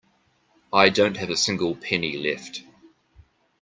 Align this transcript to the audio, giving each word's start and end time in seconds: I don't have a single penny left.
I 0.73 0.89
don't 0.89 1.17
have 1.17 1.29
a 1.29 1.37
single 1.37 1.75
penny 1.75 2.17
left. 2.17 2.63